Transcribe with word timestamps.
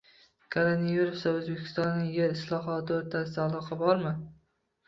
Koronavirus 0.53 1.25
va 1.29 1.33
O‘zbekistonning 1.41 2.09
yer 2.15 2.33
islohoti 2.39 2.97
o‘rtasida 2.97 3.47
aloqa 3.47 3.81
bormi? 3.85 4.19